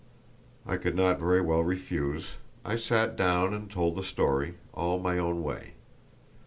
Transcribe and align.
I 0.65 0.77
could 0.77 0.95
not 0.95 1.19
very 1.19 1.41
well 1.41 1.63
refuse; 1.63 2.37
I 2.65 2.75
sat 2.77 3.15
down 3.15 3.53
and 3.53 3.69
told 3.69 3.95
the 3.95 4.01
story, 4.01 4.55
all 4.73 4.97
my 4.97 5.19
own 5.19 5.43
way. 5.43 5.75